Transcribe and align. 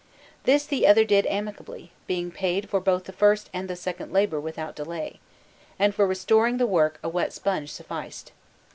This 0.45 0.65
the 0.65 0.87
other 0.87 1.03
did 1.05 1.27
amicably, 1.27 1.91
being 2.07 2.31
paid 2.31 2.67
for 2.67 2.79
both 2.79 3.03
the 3.03 3.11
first 3.13 3.51
and 3.53 3.67
the 3.69 3.75
second 3.75 4.11
labour 4.11 4.39
without 4.39 4.75
delay; 4.75 5.19
and 5.77 5.93
for 5.93 6.07
restoring 6.07 6.57
the 6.57 6.63
whole 6.65 6.73
work 6.73 6.99
a 7.03 7.07
wet 7.09 7.33
sponge 7.33 7.71
sufficed. 7.71 8.31